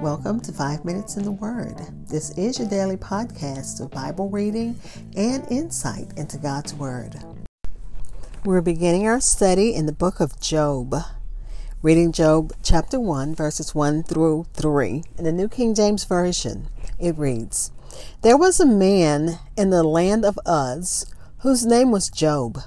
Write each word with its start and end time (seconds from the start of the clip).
Welcome 0.00 0.40
to 0.40 0.52
Five 0.52 0.84
Minutes 0.84 1.16
in 1.16 1.24
the 1.24 1.32
Word. 1.32 1.76
This 2.08 2.30
is 2.38 2.58
your 2.58 2.68
daily 2.68 2.96
podcast 2.96 3.80
of 3.80 3.90
Bible 3.90 4.28
reading 4.28 4.78
and 5.16 5.44
insight 5.50 6.12
into 6.16 6.38
God's 6.38 6.72
Word. 6.74 7.16
We're 8.44 8.60
beginning 8.60 9.06
our 9.06 9.20
study 9.20 9.74
in 9.74 9.86
the 9.86 9.92
book 9.92 10.20
of 10.20 10.38
Job. 10.40 10.94
Reading 11.82 12.12
Job 12.12 12.52
chapter 12.62 13.00
1, 13.00 13.34
verses 13.34 13.74
1 13.74 14.04
through 14.04 14.46
3. 14.54 15.02
In 15.18 15.24
the 15.24 15.32
New 15.32 15.48
King 15.48 15.74
James 15.74 16.04
Version, 16.04 16.68
it 17.00 17.18
reads 17.18 17.72
There 18.22 18.36
was 18.36 18.60
a 18.60 18.66
man 18.66 19.40
in 19.56 19.70
the 19.70 19.82
land 19.82 20.24
of 20.24 20.38
Uz 20.46 21.06
whose 21.38 21.66
name 21.66 21.90
was 21.90 22.08
Job, 22.08 22.60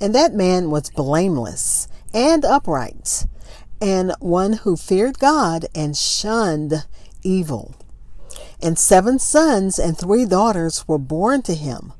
and 0.00 0.14
that 0.14 0.34
man 0.34 0.70
was 0.70 0.90
blameless 0.90 1.88
and 2.12 2.44
upright, 2.44 3.26
and 3.84 4.14
one 4.18 4.54
who 4.54 4.78
feared 4.78 5.18
God 5.18 5.66
and 5.74 5.94
shunned 5.94 6.86
evil. 7.22 7.74
And 8.62 8.78
seven 8.78 9.18
sons 9.18 9.78
and 9.78 9.98
three 9.98 10.24
daughters 10.24 10.88
were 10.88 10.96
born 10.96 11.42
to 11.42 11.54
him. 11.54 11.92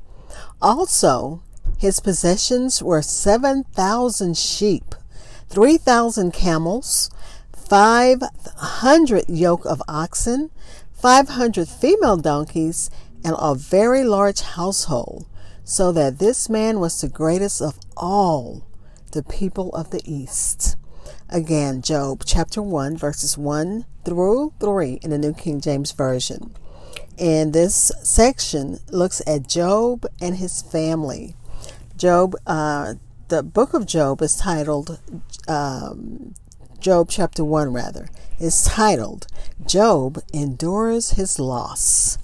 Also, 0.59 1.43
his 1.77 1.99
possessions 1.99 2.81
were 2.81 3.03
7,000 3.03 4.35
sheep, 4.35 4.95
3,000 5.49 6.33
camels, 6.33 7.11
500 7.53 9.25
yoke 9.29 9.65
of 9.65 9.79
oxen, 9.87 10.49
500 10.91 11.67
female 11.67 12.17
donkeys, 12.17 12.89
and 13.23 13.35
a 13.37 13.53
very 13.53 14.03
large 14.03 14.41
household, 14.41 15.27
so 15.63 15.91
that 15.91 16.17
this 16.17 16.49
man 16.49 16.79
was 16.79 16.99
the 16.99 17.07
greatest 17.07 17.61
of 17.61 17.77
all 17.95 18.65
the 19.11 19.21
people 19.21 19.69
of 19.75 19.91
the 19.91 20.01
East. 20.03 20.77
Again, 21.29 21.81
Job 21.81 22.21
chapter 22.23 22.61
1, 22.61 22.97
verses 22.97 23.35
1 23.35 23.85
through 24.03 24.53
3 24.59 24.99
in 25.01 25.09
the 25.09 25.17
New 25.17 25.33
King 25.33 25.59
James 25.59 25.91
Version. 25.91 26.53
And 27.17 27.51
this 27.51 27.91
section 28.03 28.79
looks 28.91 29.23
at 29.25 29.49
Job 29.49 30.05
and 30.21 30.35
his 30.35 30.61
family. 30.61 31.35
Job, 31.97 32.35
uh, 32.45 32.93
the 33.29 33.41
book 33.41 33.73
of 33.73 33.87
Job 33.87 34.21
is 34.21 34.35
titled, 34.35 34.99
um, 35.47 36.35
Job 36.79 37.09
chapter 37.09 37.43
1 37.43 37.73
rather, 37.73 38.07
is 38.39 38.63
titled, 38.63 39.25
Job 39.65 40.19
Endures 40.31 41.11
His 41.11 41.39
Loss. 41.39 42.19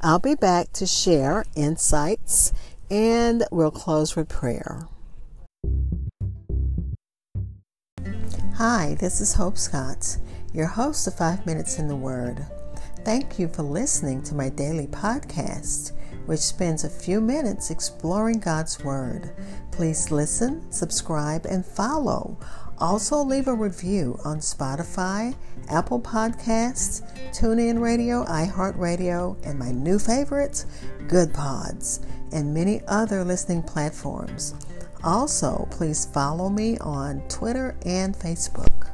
I'll 0.00 0.20
be 0.20 0.36
back 0.36 0.72
to 0.74 0.86
share 0.86 1.44
insights 1.56 2.52
and 2.88 3.44
we'll 3.50 3.72
close 3.72 4.14
with 4.14 4.28
prayer. 4.28 4.86
Hi, 8.56 8.96
this 9.00 9.20
is 9.20 9.34
Hope 9.34 9.58
Scott, 9.58 10.16
your 10.52 10.66
host 10.66 11.08
of 11.08 11.16
Five 11.16 11.44
Minutes 11.44 11.80
in 11.80 11.88
the 11.88 11.96
Word. 11.96 12.46
Thank 13.04 13.36
you 13.36 13.48
for 13.48 13.64
listening 13.64 14.22
to 14.22 14.34
my 14.36 14.48
daily 14.48 14.86
podcast 14.86 15.90
which 16.26 16.40
spends 16.40 16.84
a 16.84 16.88
few 16.88 17.20
minutes 17.20 17.70
exploring 17.70 18.38
God's 18.38 18.82
Word. 18.82 19.30
Please 19.72 20.10
listen, 20.10 20.70
subscribe, 20.70 21.46
and 21.46 21.64
follow. 21.64 22.38
Also, 22.78 23.22
leave 23.22 23.46
a 23.46 23.54
review 23.54 24.18
on 24.24 24.38
Spotify, 24.38 25.34
Apple 25.68 26.00
Podcasts, 26.00 27.02
TuneIn 27.36 27.80
Radio, 27.80 28.24
iHeartRadio, 28.24 29.36
and 29.46 29.58
my 29.58 29.70
new 29.70 29.98
favorites, 29.98 30.66
Goodpods, 31.06 32.04
and 32.32 32.54
many 32.54 32.82
other 32.88 33.24
listening 33.24 33.62
platforms. 33.62 34.54
Also, 35.04 35.68
please 35.70 36.06
follow 36.06 36.48
me 36.48 36.78
on 36.78 37.20
Twitter 37.28 37.76
and 37.84 38.16
Facebook. 38.16 38.88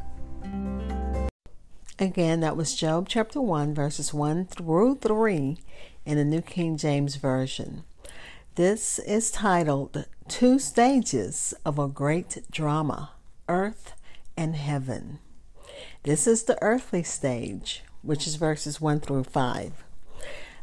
Again, 2.01 2.41
that 2.41 2.57
was 2.57 2.75
Job 2.75 3.09
chapter 3.09 3.41
1, 3.41 3.73
verses 3.75 4.13
1 4.13 4.47
through 4.47 4.97
3 4.97 5.59
in 6.05 6.17
the 6.17 6.25
New 6.25 6.43
King 6.43 6.77
James 6.77 7.15
Version. 7.15 7.85
This 8.57 8.99
is 8.99 9.31
titled 9.31 10.05
Two 10.27 10.59
Stages 10.59 11.55
of 11.65 11.79
a 11.79 11.87
Great 11.87 12.43
Drama 12.51 13.13
Earth 13.49 13.93
and 14.37 14.57
Heaven. 14.57 15.21
This 16.03 16.27
is 16.27 16.43
the 16.43 16.61
earthly 16.61 17.05
stage, 17.05 17.85
which 18.03 18.27
is 18.27 18.35
verses 18.35 18.81
1 18.81 18.99
through 18.99 19.25
5. 19.25 19.85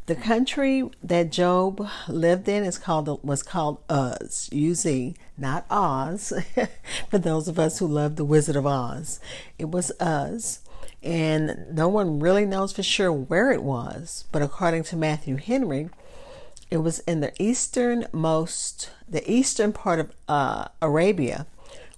The 0.08 0.16
country 0.16 0.90
that 1.04 1.34
Job 1.34 1.86
lived 2.08 2.48
in 2.48 2.64
is 2.64 2.78
called 2.78 3.22
was 3.26 3.44
called 3.44 3.80
Uz, 3.92 4.48
U-Z, 4.54 5.16
not 5.38 5.66
Oz. 5.70 6.32
For 7.10 7.18
those 7.18 7.50
of 7.50 7.60
us 7.60 7.80
who 7.80 7.88
love 7.88 8.16
the 8.16 8.24
Wizard 8.24 8.56
of 8.56 8.66
Oz, 8.66 9.20
it 9.60 9.70
was 9.70 9.92
Uz 10.02 10.62
and 11.04 11.68
no 11.72 11.90
one 11.90 12.22
really 12.22 12.46
knows 12.46 12.72
for 12.72 12.84
sure 12.84 13.12
where 13.12 13.52
it 13.52 13.64
was, 13.64 14.24
but 14.32 14.42
according 14.42 14.84
to 14.84 14.96
Matthew 14.96 15.36
Henry, 15.36 15.90
it 16.72 16.78
was 16.78 17.00
in 17.00 17.20
the 17.20 17.34
easternmost, 17.42 18.92
the 19.08 19.30
eastern 19.30 19.74
part 19.74 20.00
of 20.00 20.12
uh, 20.30 20.70
Arabia, 20.82 21.48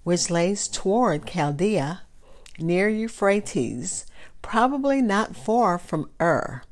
which 0.04 0.32
lays 0.32 0.68
toward 0.68 1.28
Chaldea, 1.28 2.02
near 2.58 2.90
Euphrates, 2.90 4.08
probably 4.42 5.00
not 5.00 5.36
far 5.36 5.78
from 5.78 6.10
Ur 6.20 6.64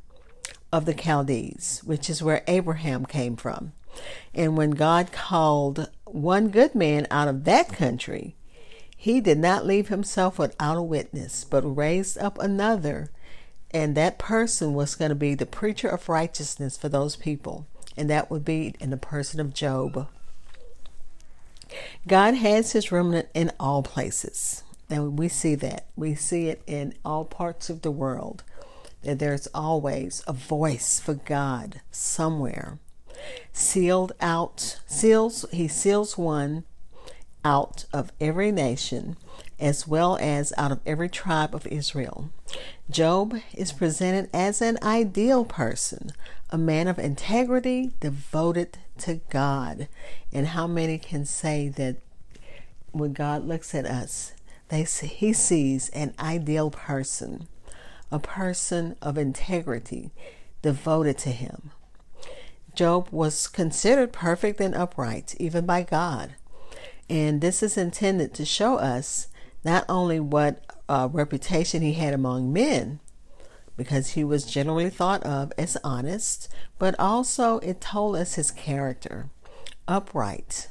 of 0.72 0.86
the 0.86 0.94
Chaldees, 0.94 1.82
which 1.86 2.10
is 2.10 2.24
where 2.24 2.44
Abraham 2.48 3.06
came 3.06 3.36
from. 3.36 3.74
And 4.34 4.58
when 4.58 4.72
God 4.72 5.12
called 5.12 5.90
one 6.06 6.50
good 6.50 6.76
man 6.76 7.08
out 7.10 7.28
of 7.28 7.46
that 7.46 7.70
country, 7.70 8.36
he 8.96 9.22
did 9.22 9.38
not 9.38 9.66
leave 9.66 9.88
himself 9.88 10.38
without 10.40 10.78
a 10.78 10.82
witness, 10.82 11.44
but 11.44 11.62
raised 11.62 12.18
up 12.18 12.38
another, 12.40 13.12
and 13.72 13.96
that 13.96 14.20
person 14.20 14.74
was 14.74 14.96
going 14.96 15.10
to 15.10 15.16
be 15.16 15.36
the 15.36 15.46
preacher 15.46 15.88
of 15.88 16.10
righteousness 16.10 16.78
for 16.78 16.90
those 16.90 17.16
people, 17.16 17.68
and 17.96 18.10
that 18.10 18.30
would 18.30 18.44
be 18.44 18.76
in 18.80 18.90
the 18.90 18.98
person 18.98 19.40
of 19.40 19.54
Job. 19.54 20.08
God 22.08 22.36
has 22.36 22.72
his 22.72 22.92
remnant 22.92 23.30
in 23.34 23.52
all 23.60 23.84
places. 23.84 24.64
And 24.90 25.20
we 25.20 25.28
see 25.28 25.56
that. 25.56 25.86
We 25.96 26.16
see 26.16 26.48
it 26.48 26.62
in 26.66 26.94
all 27.04 27.26
parts 27.26 27.70
of 27.70 27.82
the 27.82 27.92
world. 27.92 28.44
That 29.04 29.20
there's 29.20 29.48
always 29.54 30.24
a 30.28 30.34
voice 30.34 31.00
for 31.00 31.14
God 31.14 31.82
somewhere. 31.92 32.80
Sealed 33.54 34.14
out, 34.22 34.80
seals, 34.86 35.46
he 35.52 35.68
seals 35.68 36.18
one 36.18 36.64
out 37.44 37.86
of 37.94 38.12
every 38.20 38.52
nation, 38.52 39.16
as 39.60 39.88
well 39.88 40.18
as 40.20 40.54
out 40.58 40.72
of 40.72 40.82
every 40.86 41.10
tribe 41.10 41.56
of 41.56 41.66
Israel. 41.68 42.30
Job 42.90 43.36
is 43.54 43.72
presented 43.72 44.30
as 44.34 44.62
an 44.62 44.78
ideal 44.84 45.46
person, 45.46 46.12
a 46.50 46.58
man 46.58 46.88
of 46.88 47.00
integrity, 47.00 47.94
devoted 48.00 48.78
to 49.00 49.22
God. 49.30 49.88
And 50.32 50.48
how 50.48 50.68
many 50.68 50.98
can 50.98 51.26
say 51.26 51.70
that 51.70 51.98
when 52.92 53.14
God 53.14 53.46
looks 53.46 53.74
at 53.74 53.86
us, 53.86 54.34
they 54.70 54.84
see, 54.86 55.08
he 55.08 55.34
sees 55.34 55.90
an 55.90 56.14
ideal 56.20 56.70
person, 56.70 57.48
a 58.12 58.20
person 58.20 58.96
of 59.02 59.18
integrity, 59.18 60.12
devoted 60.62 61.18
to 61.20 61.30
him. 61.30 61.72
Job 62.76 63.10
was 63.12 63.48
considered 63.48 64.14
perfect 64.14 64.62
and 64.62 64.76
upright, 64.76 65.36
even 65.40 65.66
by 65.66 65.84
God. 65.84 66.36
And 67.10 67.42
this 67.42 67.64
is 67.64 67.78
intended 67.78 68.34
to 68.36 68.46
show 68.46 68.76
us 68.76 69.28
not 69.64 69.86
only 69.90 70.20
what 70.20 70.64
uh, 70.88 71.10
reputation 71.12 71.82
he 71.82 71.94
had 71.94 72.14
among 72.14 72.54
men, 72.54 73.00
because 73.76 74.10
he 74.10 74.24
was 74.24 74.46
generally 74.46 74.90
thought 74.90 75.24
of 75.24 75.52
as 75.58 75.78
honest, 75.84 76.50
but 76.80 76.96
also 77.00 77.60
it 77.60 77.82
told 77.82 78.16
us 78.16 78.36
his 78.36 78.52
character 78.52 79.30
upright, 79.88 80.68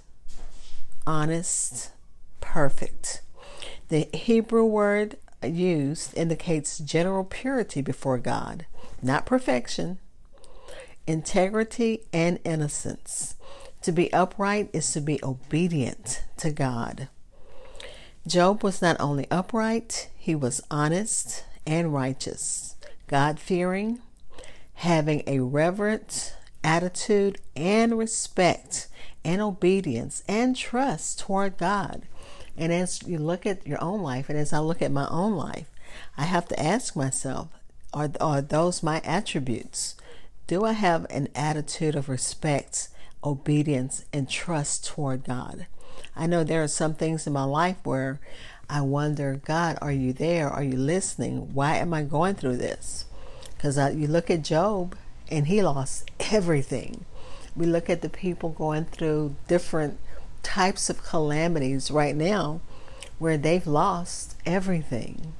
honest, 1.06 1.92
perfect. 2.40 3.22
The 3.88 4.08
Hebrew 4.12 4.64
word 4.64 5.16
used 5.42 6.16
indicates 6.16 6.78
general 6.78 7.24
purity 7.24 7.82
before 7.82 8.18
God, 8.18 8.66
not 9.02 9.26
perfection, 9.26 9.98
integrity, 11.06 12.02
and 12.12 12.38
innocence. 12.44 13.36
To 13.82 13.92
be 13.92 14.12
upright 14.12 14.70
is 14.72 14.92
to 14.92 15.00
be 15.00 15.20
obedient 15.22 16.24
to 16.38 16.50
God. 16.50 17.08
Job 18.26 18.64
was 18.64 18.82
not 18.82 18.96
only 18.98 19.28
upright, 19.30 20.10
he 20.16 20.34
was 20.34 20.60
honest 20.70 21.44
and 21.64 21.94
righteous, 21.94 22.74
God 23.06 23.38
fearing, 23.38 24.00
having 24.74 25.22
a 25.26 25.40
reverent 25.40 26.34
attitude 26.64 27.38
and 27.54 27.96
respect 27.96 28.88
and 29.24 29.40
obedience 29.40 30.24
and 30.28 30.56
trust 30.56 31.20
toward 31.20 31.56
God. 31.56 32.02
And 32.56 32.72
as 32.72 33.02
you 33.02 33.18
look 33.18 33.46
at 33.46 33.66
your 33.66 33.82
own 33.82 34.02
life, 34.02 34.28
and 34.28 34.38
as 34.38 34.52
I 34.52 34.58
look 34.58 34.82
at 34.82 34.90
my 34.90 35.06
own 35.08 35.34
life, 35.34 35.66
I 36.16 36.24
have 36.24 36.48
to 36.48 36.62
ask 36.62 36.96
myself 36.96 37.48
are, 37.92 38.10
are 38.20 38.42
those 38.42 38.82
my 38.82 39.00
attributes? 39.04 39.96
Do 40.46 40.64
I 40.64 40.72
have 40.72 41.06
an 41.10 41.28
attitude 41.34 41.94
of 41.94 42.08
respect 42.08 42.88
obedience 43.26 44.04
and 44.12 44.30
trust 44.30 44.86
toward 44.86 45.24
God. 45.24 45.66
I 46.14 46.26
know 46.26 46.44
there 46.44 46.62
are 46.62 46.68
some 46.68 46.94
things 46.94 47.26
in 47.26 47.32
my 47.32 47.44
life 47.44 47.76
where 47.82 48.20
I 48.70 48.80
wonder, 48.80 49.40
God, 49.44 49.78
are 49.82 49.92
you 49.92 50.12
there? 50.12 50.48
Are 50.48 50.62
you 50.62 50.76
listening? 50.76 51.52
Why 51.52 51.76
am 51.76 51.92
I 51.92 52.02
going 52.02 52.36
through 52.36 52.56
this? 52.56 53.04
Because 53.50 53.76
you 53.94 54.06
look 54.06 54.30
at 54.30 54.42
Job 54.42 54.96
and 55.30 55.48
he 55.48 55.62
lost 55.62 56.10
everything. 56.32 57.04
We 57.54 57.66
look 57.66 57.90
at 57.90 58.02
the 58.02 58.08
people 58.08 58.50
going 58.50 58.84
through 58.84 59.34
different 59.48 59.98
types 60.46 60.88
of 60.88 61.02
calamities 61.02 61.90
right 61.90 62.14
now 62.14 62.60
where 63.18 63.36
they've 63.36 63.66
lost 63.66 64.36
everything. 64.46 65.34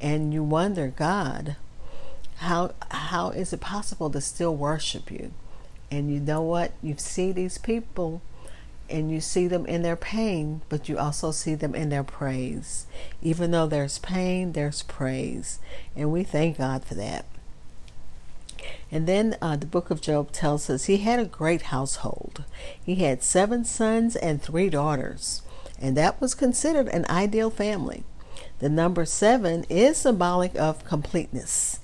And 0.00 0.34
you 0.34 0.42
wonder, 0.42 0.88
God, 0.88 1.56
how 2.38 2.72
how 2.90 3.30
is 3.30 3.52
it 3.52 3.60
possible 3.60 4.10
to 4.10 4.20
still 4.20 4.54
worship 4.54 5.12
you? 5.12 5.32
And 5.92 6.12
you 6.12 6.18
know 6.18 6.42
what? 6.42 6.72
You 6.82 6.96
see 6.98 7.30
these 7.30 7.56
people 7.56 8.20
and 8.90 9.12
you 9.12 9.20
see 9.20 9.46
them 9.46 9.64
in 9.66 9.82
their 9.82 9.96
pain, 9.96 10.62
but 10.68 10.88
you 10.88 10.98
also 10.98 11.30
see 11.30 11.54
them 11.54 11.74
in 11.74 11.88
their 11.88 12.04
praise. 12.04 12.86
Even 13.22 13.52
though 13.52 13.66
there's 13.66 13.98
pain, 13.98 14.52
there's 14.52 14.82
praise. 14.82 15.60
And 15.94 16.10
we 16.10 16.24
thank 16.24 16.58
God 16.58 16.84
for 16.84 16.94
that. 16.94 17.26
And 18.90 19.06
then 19.06 19.36
uh, 19.40 19.56
the 19.56 19.66
book 19.66 19.90
of 19.90 20.00
Job 20.00 20.32
tells 20.32 20.68
us 20.70 20.84
he 20.84 20.98
had 20.98 21.20
a 21.20 21.24
great 21.24 21.62
household. 21.62 22.44
He 22.82 22.96
had 22.96 23.22
seven 23.22 23.64
sons 23.64 24.16
and 24.16 24.42
three 24.42 24.70
daughters, 24.70 25.42
and 25.80 25.96
that 25.96 26.20
was 26.20 26.34
considered 26.34 26.88
an 26.88 27.06
ideal 27.08 27.50
family. 27.50 28.04
The 28.58 28.68
number 28.68 29.04
seven 29.04 29.64
is 29.68 29.98
symbolic 29.98 30.56
of 30.56 30.84
completeness. 30.84 31.80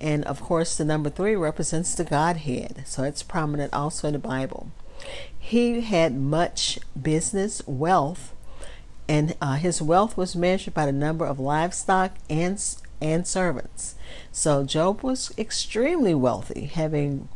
And 0.00 0.24
of 0.26 0.40
course, 0.40 0.76
the 0.76 0.84
number 0.84 1.10
three 1.10 1.34
represents 1.34 1.94
the 1.94 2.04
Godhead, 2.04 2.84
so 2.86 3.02
it's 3.02 3.22
prominent 3.22 3.72
also 3.72 4.08
in 4.08 4.12
the 4.12 4.18
Bible. 4.18 4.70
He 5.38 5.80
had 5.80 6.14
much 6.14 6.78
business 7.00 7.62
wealth, 7.66 8.32
and 9.08 9.34
uh, 9.40 9.54
his 9.54 9.80
wealth 9.80 10.16
was 10.16 10.36
measured 10.36 10.74
by 10.74 10.86
the 10.86 10.92
number 10.92 11.24
of 11.24 11.40
livestock 11.40 12.12
and 12.28 12.60
and 13.00 13.26
servants. 13.26 13.94
So 14.32 14.64
Job 14.64 15.02
was 15.02 15.32
extremely 15.38 16.14
wealthy, 16.14 16.66
having 16.66 17.28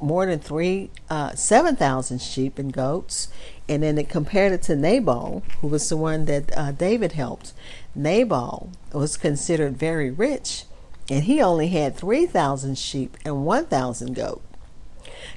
more 0.00 0.26
than 0.26 0.38
three, 0.38 0.90
uh, 1.10 1.34
seven 1.34 1.74
thousand 1.74 2.20
sheep 2.22 2.58
and 2.58 2.72
goats, 2.72 3.28
and 3.68 3.82
then 3.82 3.98
it 3.98 4.08
compared 4.08 4.52
it 4.52 4.62
to 4.62 4.76
Nabal, 4.76 5.42
who 5.60 5.66
was 5.66 5.88
the 5.88 5.96
one 5.96 6.26
that 6.26 6.56
uh, 6.56 6.70
David 6.72 7.12
helped. 7.12 7.52
Nabal 7.94 8.70
was 8.92 9.16
considered 9.16 9.76
very 9.76 10.10
rich, 10.10 10.64
and 11.10 11.24
he 11.24 11.42
only 11.42 11.68
had 11.68 11.96
three 11.96 12.26
thousand 12.26 12.78
sheep 12.78 13.16
and 13.24 13.44
one 13.44 13.66
thousand 13.66 14.14
goat 14.14 14.42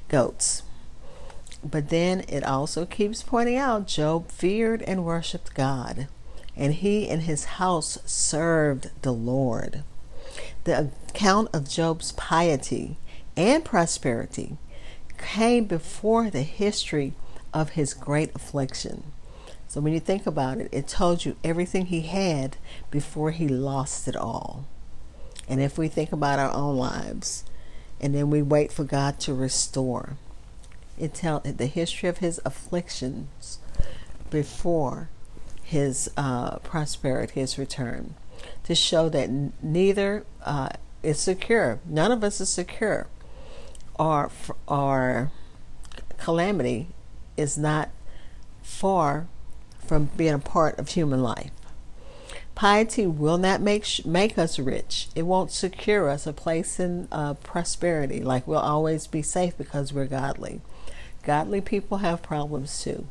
goats. 0.08 0.62
But 1.64 1.88
then 1.88 2.24
it 2.28 2.44
also 2.44 2.86
keeps 2.86 3.24
pointing 3.24 3.56
out 3.56 3.88
Job 3.88 4.30
feared 4.30 4.82
and 4.82 5.04
worshiped 5.04 5.54
God, 5.54 6.06
and 6.56 6.74
he 6.74 7.08
and 7.08 7.22
his 7.22 7.44
house 7.44 7.98
served 8.06 8.90
the 9.02 9.12
Lord. 9.12 9.84
The 10.64 10.90
account 11.08 11.50
of 11.52 11.68
Job's 11.68 12.12
piety 12.12 12.96
and 13.36 13.64
prosperity 13.64 14.56
came 15.18 15.64
before 15.66 16.30
the 16.30 16.42
history 16.42 17.12
of 17.52 17.70
his 17.70 17.94
great 17.94 18.34
affliction. 18.34 19.04
So 19.68 19.80
when 19.80 19.92
you 19.92 20.00
think 20.00 20.26
about 20.26 20.58
it, 20.58 20.68
it 20.72 20.88
told 20.88 21.24
you 21.24 21.36
everything 21.44 21.86
he 21.86 22.02
had 22.02 22.56
before 22.90 23.32
he 23.32 23.48
lost 23.48 24.08
it 24.08 24.16
all. 24.16 24.66
And 25.48 25.60
if 25.60 25.76
we 25.76 25.88
think 25.88 26.12
about 26.12 26.38
our 26.38 26.52
own 26.52 26.76
lives, 26.76 27.44
and 28.00 28.14
then 28.14 28.30
we 28.30 28.42
wait 28.42 28.72
for 28.72 28.84
God 28.84 29.18
to 29.20 29.34
restore, 29.34 30.16
it 30.98 31.14
tells 31.14 31.42
the 31.42 31.66
history 31.66 32.08
of 32.08 32.18
his 32.18 32.40
afflictions 32.44 33.58
before 34.30 35.08
his 35.66 36.08
uh, 36.16 36.58
prosperity, 36.58 37.40
his 37.40 37.58
return, 37.58 38.14
to 38.62 38.72
show 38.72 39.08
that 39.08 39.28
neither 39.60 40.24
uh, 40.44 40.68
is 41.02 41.18
secure. 41.18 41.80
None 41.84 42.12
of 42.12 42.22
us 42.22 42.40
is 42.40 42.48
secure. 42.48 43.08
Our 43.98 44.30
our 44.68 45.32
calamity 46.18 46.88
is 47.36 47.58
not 47.58 47.90
far 48.62 49.26
from 49.84 50.10
being 50.16 50.34
a 50.34 50.38
part 50.38 50.78
of 50.78 50.90
human 50.90 51.20
life. 51.20 51.50
Piety 52.54 53.04
will 53.04 53.36
not 53.36 53.60
make 53.60 54.06
make 54.06 54.38
us 54.38 54.60
rich. 54.60 55.08
It 55.16 55.22
won't 55.22 55.50
secure 55.50 56.08
us 56.08 56.28
a 56.28 56.32
place 56.32 56.78
in 56.78 57.08
uh, 57.10 57.34
prosperity. 57.34 58.22
Like 58.22 58.46
we'll 58.46 58.60
always 58.60 59.08
be 59.08 59.20
safe 59.20 59.58
because 59.58 59.92
we're 59.92 60.06
godly. 60.06 60.60
Godly 61.24 61.60
people 61.60 61.98
have 61.98 62.22
problems 62.22 62.84
too, 62.84 63.08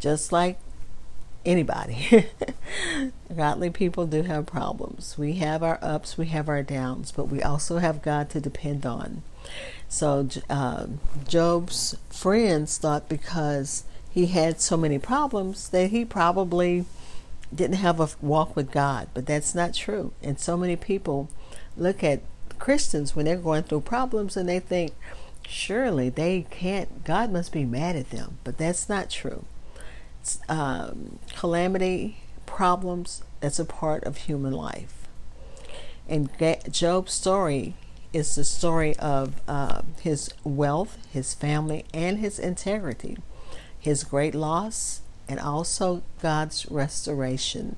just 0.00 0.32
like 0.32 0.58
anybody. 1.46 2.26
Godly 3.34 3.70
people 3.70 4.06
do 4.06 4.22
have 4.22 4.46
problems. 4.46 5.16
We 5.16 5.34
have 5.34 5.62
our 5.62 5.78
ups, 5.80 6.18
we 6.18 6.26
have 6.26 6.48
our 6.48 6.62
downs, 6.62 7.12
but 7.12 7.28
we 7.28 7.42
also 7.42 7.78
have 7.78 8.02
God 8.02 8.28
to 8.30 8.40
depend 8.40 8.84
on. 8.84 9.22
So 9.88 10.28
uh, 10.50 10.86
Job's 11.26 11.96
friends 12.10 12.76
thought 12.76 13.08
because 13.08 13.84
he 14.10 14.26
had 14.26 14.60
so 14.60 14.76
many 14.76 14.98
problems 14.98 15.68
that 15.68 15.90
he 15.90 16.04
probably 16.04 16.84
didn't 17.54 17.76
have 17.76 18.00
a 18.00 18.08
walk 18.20 18.56
with 18.56 18.72
God, 18.72 19.08
but 19.14 19.26
that's 19.26 19.54
not 19.54 19.74
true. 19.74 20.12
And 20.22 20.40
so 20.40 20.56
many 20.56 20.74
people 20.74 21.28
look 21.76 22.02
at 22.02 22.20
Christians 22.58 23.14
when 23.14 23.26
they're 23.26 23.36
going 23.36 23.62
through 23.62 23.82
problems 23.82 24.36
and 24.36 24.48
they 24.48 24.58
think, 24.58 24.92
surely 25.46 26.08
they 26.08 26.46
can't, 26.50 27.04
God 27.04 27.30
must 27.30 27.52
be 27.52 27.64
mad 27.64 27.94
at 27.94 28.10
them. 28.10 28.38
But 28.42 28.58
that's 28.58 28.88
not 28.88 29.10
true 29.10 29.44
um, 30.48 31.18
calamity, 31.34 32.18
problems, 32.46 33.22
that's 33.40 33.58
a 33.58 33.64
part 33.64 34.04
of 34.04 34.16
human 34.16 34.52
life. 34.52 35.06
And 36.08 36.30
Job's 36.70 37.12
story 37.12 37.74
is 38.12 38.34
the 38.34 38.44
story 38.44 38.96
of 38.96 39.40
uh, 39.46 39.82
his 40.00 40.30
wealth, 40.44 40.98
his 41.12 41.34
family, 41.34 41.84
and 41.92 42.18
his 42.18 42.38
integrity, 42.38 43.18
his 43.78 44.04
great 44.04 44.34
loss, 44.34 45.00
and 45.28 45.40
also 45.40 46.02
God's 46.22 46.66
restoration. 46.70 47.76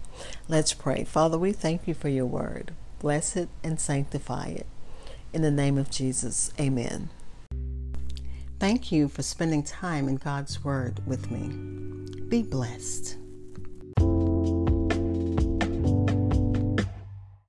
Let's 0.49 0.75
pray. 0.75 1.05
Father, 1.05 1.39
we 1.39 1.53
thank 1.53 1.89
you 1.89 1.95
for 1.95 2.09
your 2.09 2.27
word. 2.27 2.73
Bless 2.99 3.37
it 3.37 3.49
and 3.65 3.81
sanctify 3.81 4.49
it. 4.49 4.67
In 5.33 5.43
the 5.43 5.51
name 5.51 5.79
of 5.79 5.91
Jesus, 5.91 6.53
amen. 6.61 7.11
Thank 8.61 8.91
you 8.91 9.09
for 9.09 9.23
spending 9.23 9.63
time 9.63 10.09
in 10.09 10.17
God's 10.17 10.65
word 10.65 11.01
with 11.07 11.31
me. 11.31 11.98
Be 12.29 12.43
blessed. 12.43 13.17